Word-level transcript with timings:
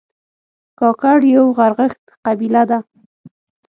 کاکړ 0.79 1.19
یو 1.35 1.45
غرغښت 1.57 2.03
قبیله 2.25 2.63
ده 2.69 2.79